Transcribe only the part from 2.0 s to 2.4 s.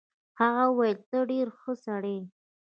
یې.